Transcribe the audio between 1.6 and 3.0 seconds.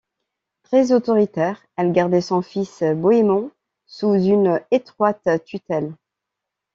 elle gardait son fils